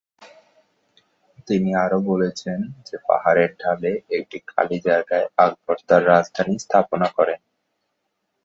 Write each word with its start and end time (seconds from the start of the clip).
তিনি 1.47 1.69
আরও 1.75 1.99
বলছেন 2.09 2.57
যে 2.87 2.95
পাহাড়ের 3.07 3.51
ঢালে 3.59 3.91
একটি 4.17 4.37
খালি 4.47 4.77
জায়গায় 4.87 5.25
আকবর 5.37 5.77
তার 5.87 6.01
রাজধানী 6.07 6.55
স্থাপনা 6.57 7.07
করেন। 7.17 7.39